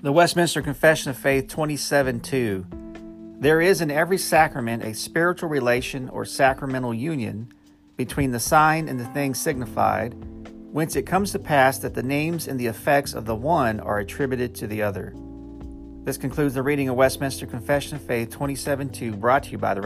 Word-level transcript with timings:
The 0.00 0.12
Westminster 0.12 0.62
Confession 0.62 1.10
of 1.10 1.18
Faith 1.18 1.48
27 1.48 2.20
2. 2.20 2.66
There 3.40 3.60
is 3.60 3.80
in 3.80 3.90
every 3.90 4.16
sacrament 4.16 4.84
a 4.84 4.94
spiritual 4.94 5.48
relation 5.48 6.08
or 6.10 6.24
sacramental 6.24 6.94
union 6.94 7.52
between 7.96 8.30
the 8.30 8.38
sign 8.38 8.88
and 8.88 9.00
the 9.00 9.06
thing 9.06 9.34
signified, 9.34 10.14
whence 10.70 10.94
it 10.94 11.02
comes 11.02 11.32
to 11.32 11.40
pass 11.40 11.78
that 11.80 11.94
the 11.94 12.02
names 12.04 12.46
and 12.46 12.60
the 12.60 12.68
effects 12.68 13.12
of 13.12 13.24
the 13.24 13.34
one 13.34 13.80
are 13.80 13.98
attributed 13.98 14.54
to 14.54 14.68
the 14.68 14.82
other. 14.82 15.16
This 16.04 16.16
concludes 16.16 16.54
the 16.54 16.62
reading 16.62 16.88
of 16.88 16.94
Westminster 16.94 17.46
Confession 17.46 17.96
of 17.96 18.02
Faith 18.02 18.30
27 18.30 18.90
2, 18.90 19.16
brought 19.16 19.42
to 19.42 19.50
you 19.50 19.58
by 19.58 19.74
the 19.74 19.80